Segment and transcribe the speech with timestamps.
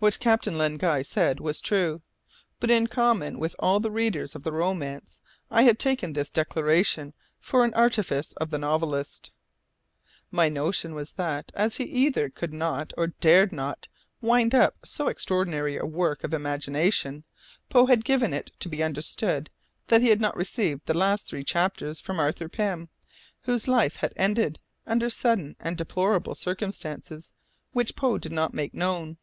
[0.00, 2.02] What Captain Len Guy said was true;
[2.60, 7.14] but, in common with all the readers of the romance, I had taken this declaration
[7.40, 9.32] for an artifice of the novelist.
[10.30, 13.88] My notion was that, as he either could not or dared not
[14.20, 17.24] wind up so extraordinary a work of imagination,
[17.68, 19.50] Poe had given it to be understood
[19.88, 22.88] that he had not received the last three chapters from Arthur Pym,
[23.46, 27.32] whose life had ended under sudden and deplorable circumstances
[27.72, 29.16] which Poe did not make known.